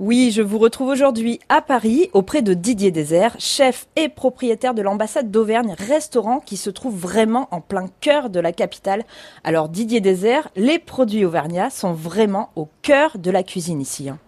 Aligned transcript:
Oui, 0.00 0.30
je 0.30 0.40
vous 0.40 0.56
retrouve 0.56 0.88
aujourd'hui 0.88 1.40
à 1.50 1.60
Paris 1.60 2.08
auprès 2.14 2.40
de 2.40 2.54
Didier 2.54 2.90
Désert, 2.90 3.36
chef 3.38 3.86
et 3.96 4.08
propriétaire 4.08 4.72
de 4.72 4.80
l'ambassade 4.80 5.30
d'Auvergne, 5.30 5.74
restaurant 5.76 6.40
qui 6.40 6.56
se 6.56 6.70
trouve 6.70 6.96
vraiment 6.98 7.48
en 7.50 7.60
plein 7.60 7.84
cœur 8.00 8.30
de 8.30 8.40
la 8.40 8.52
capitale. 8.52 9.04
Alors 9.44 9.68
Didier 9.68 10.00
Désert, 10.00 10.48
les 10.56 10.78
produits 10.78 11.26
auvergnats 11.26 11.68
sont 11.68 11.92
vraiment 11.92 12.48
au 12.56 12.66
cœur 12.80 13.18
de 13.18 13.30
la 13.30 13.42
cuisine 13.42 13.82
ici. 13.82 14.08
hein. 14.08 14.18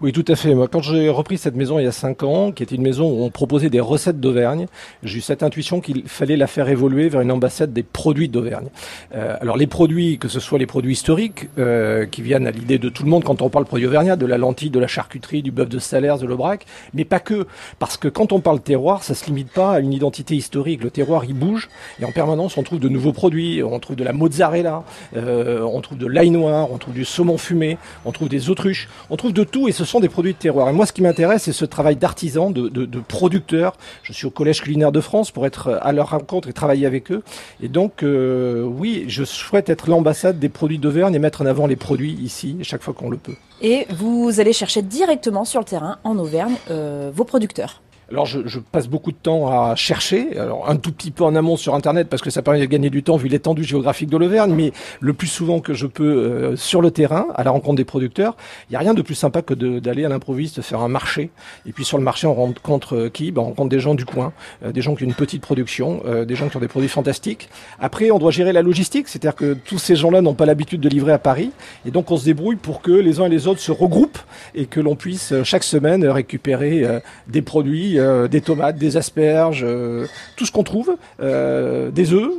Oui, 0.00 0.12
tout 0.12 0.24
à 0.28 0.36
fait. 0.36 0.54
Moi, 0.54 0.68
quand 0.68 0.82
j'ai 0.82 1.08
repris 1.08 1.38
cette 1.38 1.54
maison 1.54 1.78
il 1.78 1.84
y 1.84 1.88
a 1.88 1.92
cinq 1.92 2.22
ans, 2.22 2.52
qui 2.52 2.62
était 2.62 2.74
une 2.74 2.82
maison 2.82 3.10
où 3.10 3.24
on 3.24 3.30
proposait 3.30 3.70
des 3.70 3.80
recettes 3.80 4.20
d'Auvergne, 4.20 4.66
j'ai 5.02 5.18
eu 5.18 5.20
cette 5.20 5.42
intuition 5.42 5.80
qu'il 5.80 6.02
fallait 6.06 6.36
la 6.36 6.46
faire 6.46 6.68
évoluer 6.68 7.08
vers 7.08 7.20
une 7.20 7.32
ambassade 7.32 7.72
des 7.72 7.82
produits 7.82 8.28
d'Auvergne. 8.28 8.68
Euh, 9.14 9.36
alors 9.40 9.56
les 9.56 9.66
produits, 9.66 10.18
que 10.18 10.28
ce 10.28 10.40
soit 10.40 10.58
les 10.58 10.66
produits 10.66 10.92
historiques, 10.92 11.48
euh, 11.58 12.06
qui 12.06 12.22
viennent 12.22 12.46
à 12.46 12.50
l'idée 12.50 12.78
de 12.78 12.88
tout 12.88 13.04
le 13.04 13.10
monde 13.10 13.24
quand 13.24 13.42
on 13.42 13.48
parle 13.48 13.64
produits 13.64 13.86
auvergnats, 13.86 14.16
de 14.16 14.26
la 14.26 14.38
lentille, 14.38 14.70
de 14.70 14.80
la 14.80 14.86
charcuterie, 14.86 15.42
du 15.42 15.50
bœuf 15.50 15.68
de 15.68 15.78
Salers, 15.78 16.18
de 16.18 16.26
l'Aubrac, 16.26 16.66
mais 16.94 17.04
pas 17.04 17.20
que. 17.20 17.46
Parce 17.78 17.96
que 17.96 18.08
quand 18.08 18.32
on 18.32 18.40
parle 18.40 18.60
terroir, 18.60 19.02
ça 19.02 19.14
se 19.14 19.26
limite 19.26 19.50
pas 19.50 19.72
à 19.72 19.80
une 19.80 19.92
identité 19.92 20.34
historique. 20.34 20.82
Le 20.82 20.90
terroir, 20.90 21.24
il 21.24 21.34
bouge, 21.34 21.68
et 22.00 22.04
en 22.04 22.12
permanence, 22.12 22.56
on 22.56 22.62
trouve 22.62 22.80
de 22.80 22.88
nouveaux 22.88 23.12
produits. 23.12 23.62
On 23.62 23.78
trouve 23.78 23.96
de 23.96 24.04
la 24.04 24.12
mozzarella, 24.12 24.84
euh, 25.16 25.62
on 25.62 25.80
trouve 25.80 25.98
de 25.98 26.06
l'ail 26.06 26.30
noir, 26.30 26.70
on 26.72 26.78
trouve 26.78 26.94
du 26.94 27.04
saumon 27.04 27.38
fumé, 27.38 27.78
on 28.04 28.12
trouve 28.12 28.28
des 28.28 28.50
autruches, 28.50 28.88
on 29.10 29.16
trouve 29.16 29.32
de 29.32 29.44
tout, 29.44 29.65
et 29.68 29.72
ce 29.72 29.84
sont 29.84 30.00
des 30.00 30.08
produits 30.08 30.32
de 30.32 30.38
terroir. 30.38 30.68
Et 30.68 30.72
moi, 30.72 30.86
ce 30.86 30.92
qui 30.92 31.02
m'intéresse, 31.02 31.44
c'est 31.44 31.52
ce 31.52 31.64
travail 31.64 31.96
d'artisan, 31.96 32.50
de, 32.50 32.68
de, 32.68 32.84
de 32.84 33.00
producteur. 33.00 33.72
Je 34.02 34.12
suis 34.12 34.26
au 34.26 34.30
Collège 34.30 34.62
culinaire 34.62 34.92
de 34.92 35.00
France 35.00 35.30
pour 35.30 35.46
être 35.46 35.78
à 35.82 35.92
leur 35.92 36.10
rencontre 36.10 36.48
et 36.48 36.52
travailler 36.52 36.86
avec 36.86 37.10
eux. 37.10 37.22
Et 37.62 37.68
donc, 37.68 38.02
euh, 38.02 38.62
oui, 38.62 39.04
je 39.08 39.24
souhaite 39.24 39.68
être 39.68 39.88
l'ambassade 39.88 40.38
des 40.38 40.48
produits 40.48 40.78
d'Auvergne 40.78 41.14
et 41.14 41.18
mettre 41.18 41.42
en 41.42 41.46
avant 41.46 41.66
les 41.66 41.76
produits 41.76 42.12
ici, 42.22 42.56
chaque 42.62 42.82
fois 42.82 42.94
qu'on 42.94 43.10
le 43.10 43.16
peut. 43.16 43.34
Et 43.62 43.86
vous 43.90 44.38
allez 44.38 44.52
chercher 44.52 44.82
directement 44.82 45.44
sur 45.44 45.60
le 45.60 45.64
terrain, 45.64 45.98
en 46.04 46.18
Auvergne, 46.18 46.54
euh, 46.70 47.10
vos 47.14 47.24
producteurs. 47.24 47.80
Alors 48.10 48.26
je, 48.26 48.46
je 48.46 48.60
passe 48.60 48.86
beaucoup 48.88 49.10
de 49.10 49.16
temps 49.16 49.48
à 49.48 49.74
chercher, 49.74 50.38
alors 50.38 50.70
un 50.70 50.76
tout 50.76 50.92
petit 50.92 51.10
peu 51.10 51.24
en 51.24 51.34
amont 51.34 51.56
sur 51.56 51.74
Internet 51.74 52.08
parce 52.08 52.22
que 52.22 52.30
ça 52.30 52.40
permet 52.40 52.60
de 52.60 52.66
gagner 52.66 52.88
du 52.88 53.02
temps 53.02 53.16
vu 53.16 53.28
l'étendue 53.28 53.64
géographique 53.64 54.08
de 54.08 54.16
l'Auvergne, 54.16 54.54
mais 54.54 54.72
le 55.00 55.12
plus 55.12 55.26
souvent 55.26 55.58
que 55.60 55.74
je 55.74 55.86
peux 55.86 56.04
euh, 56.04 56.56
sur 56.56 56.80
le 56.80 56.92
terrain, 56.92 57.26
à 57.34 57.42
la 57.42 57.50
rencontre 57.50 57.76
des 57.76 57.84
producteurs, 57.84 58.36
il 58.68 58.72
n'y 58.72 58.76
a 58.76 58.78
rien 58.78 58.94
de 58.94 59.02
plus 59.02 59.16
sympa 59.16 59.42
que 59.42 59.54
d'aller 59.54 60.04
à 60.04 60.08
l'improviste 60.08 60.62
faire 60.62 60.80
un 60.80 60.88
marché. 60.88 61.30
Et 61.66 61.72
puis 61.72 61.84
sur 61.84 61.98
le 61.98 62.04
marché, 62.04 62.26
on 62.26 62.34
rencontre 62.34 62.94
euh, 62.94 63.08
qui? 63.08 63.32
Ben, 63.32 63.42
On 63.42 63.46
rencontre 63.46 63.70
des 63.70 63.80
gens 63.80 63.94
du 63.94 64.04
coin, 64.04 64.32
euh, 64.64 64.72
des 64.72 64.82
gens 64.82 64.94
qui 64.94 65.04
ont 65.04 65.06
une 65.06 65.14
petite 65.14 65.42
production, 65.42 66.02
euh, 66.06 66.24
des 66.24 66.36
gens 66.36 66.48
qui 66.48 66.56
ont 66.56 66.60
des 66.60 66.68
produits 66.68 66.88
fantastiques. 66.88 67.48
Après, 67.80 68.10
on 68.10 68.18
doit 68.18 68.30
gérer 68.30 68.52
la 68.52 68.62
logistique, 68.62 69.08
c'est-à-dire 69.08 69.34
que 69.34 69.54
tous 69.54 69.78
ces 69.78 69.96
gens-là 69.96 70.20
n'ont 70.20 70.34
pas 70.34 70.46
l'habitude 70.46 70.80
de 70.80 70.88
livrer 70.88 71.12
à 71.12 71.18
Paris, 71.18 71.50
et 71.84 71.90
donc 71.90 72.10
on 72.10 72.16
se 72.16 72.24
débrouille 72.24 72.56
pour 72.56 72.82
que 72.82 72.92
les 72.92 73.20
uns 73.20 73.26
et 73.26 73.30
les 73.30 73.46
autres 73.48 73.60
se 73.60 73.72
regroupent 73.72 74.18
et 74.54 74.66
que 74.66 74.80
l'on 74.80 74.94
puisse 74.96 75.32
euh, 75.32 75.44
chaque 75.44 75.64
semaine 75.64 76.06
récupérer 76.06 76.84
des 77.28 77.42
produits, 77.42 77.95
euh, 77.98 78.28
des 78.28 78.40
tomates, 78.40 78.76
des 78.76 78.96
asperges, 78.96 79.64
euh, 79.64 80.06
tout 80.36 80.46
ce 80.46 80.52
qu'on 80.52 80.62
trouve, 80.62 80.96
euh, 81.20 81.90
des 81.90 82.12
œufs, 82.12 82.32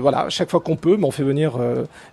voilà, 0.00 0.28
chaque 0.28 0.50
fois 0.50 0.60
qu'on 0.60 0.76
peut, 0.76 0.96
mais 0.96 1.06
on 1.06 1.10
fait 1.10 1.22
venir 1.22 1.58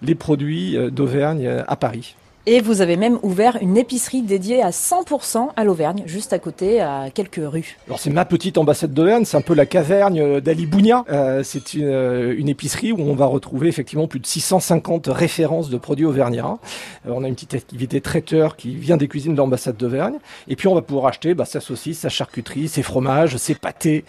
les 0.02 0.16
produits 0.16 0.78
d'Auvergne 0.92 1.64
à 1.68 1.76
Paris. 1.76 2.16
Et 2.48 2.60
vous 2.60 2.82
avez 2.82 2.98
même 2.98 3.20
ouvert 3.22 3.60
une 3.62 3.78
épicerie 3.78 4.24
dédiée 4.24 4.64
à 4.64 4.72
100% 4.72 5.50
à 5.56 5.64
l'Auvergne, 5.64 6.02
juste 6.08 6.34
à 6.34 6.40
côté, 6.40 6.82
à 6.82 7.12
quelques 7.14 7.40
rues. 7.40 7.78
Alors 7.86 8.00
c'est 8.00 8.10
ma 8.10 8.26
petite 8.26 8.58
ambassade 8.58 8.96
d'Auvergne, 8.96 9.26
c'est 9.26 9.38
un 9.38 9.42
peu 9.42 9.54
la 9.54 9.68
cavergne 9.68 10.20
euh, 10.20 10.42
d'Ali 10.42 10.66
Bougna. 10.66 11.06
Euh, 11.12 11.44
c'est 11.44 11.76
une, 11.76 11.86
euh, 11.86 12.34
une 12.36 12.50
épicerie 12.50 12.92
où 12.94 13.00
on 13.00 13.14
va 13.14 13.28
retrouver 13.28 13.68
effectivement 13.68 14.08
plus 14.08 14.20
de 14.20 14.26
650 14.26 15.08
références 15.12 15.70
de 15.70 15.78
produits 15.78 16.06
auvergnats. 16.06 16.58
Euh, 17.06 17.12
on 17.14 17.24
a 17.24 17.28
une 17.28 17.36
petite 17.36 17.54
activité 17.54 18.02
traiteur 18.02 18.56
qui 18.58 18.74
vient 18.74 18.98
des 18.98 19.08
cuisines 19.08 19.34
de 19.34 19.38
l'ambassade 19.38 19.78
d'Auvergne. 19.78 20.16
Et 20.48 20.56
puis 20.56 20.68
on 20.68 20.74
va 20.74 20.82
pouvoir 20.82 21.06
acheter 21.06 21.36
bah, 21.36 21.46
sa 21.46 21.60
saucisse, 21.60 22.00
sa 22.00 22.10
charcuterie, 22.10 22.68
ses 22.68 22.82
fromages, 22.82 23.38
ses 23.38 23.54
pâtés, 23.54 24.04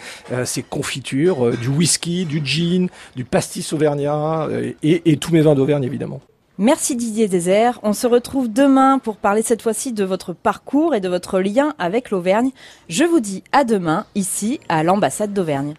ses 0.44 0.62
confitures, 0.62 1.56
du 1.58 1.68
whisky, 1.68 2.24
du 2.24 2.40
gin, 2.42 2.88
du 3.14 3.24
pastis 3.24 3.74
auvergnat 3.74 4.48
et, 4.82 5.02
et 5.04 5.16
tous 5.18 5.32
mes 5.32 5.42
vins 5.42 5.54
d'Auvergne 5.54 5.84
évidemment. 5.84 6.20
Merci 6.62 6.94
Didier 6.94 7.26
Désert. 7.26 7.80
On 7.82 7.92
se 7.92 8.06
retrouve 8.06 8.48
demain 8.48 9.00
pour 9.00 9.16
parler 9.16 9.42
cette 9.42 9.62
fois-ci 9.62 9.92
de 9.92 10.04
votre 10.04 10.32
parcours 10.32 10.94
et 10.94 11.00
de 11.00 11.08
votre 11.08 11.40
lien 11.40 11.74
avec 11.76 12.10
l'Auvergne. 12.10 12.52
Je 12.88 13.02
vous 13.02 13.18
dis 13.18 13.42
à 13.50 13.64
demain, 13.64 14.06
ici, 14.14 14.60
à 14.68 14.84
l'ambassade 14.84 15.32
d'Auvergne. 15.32 15.74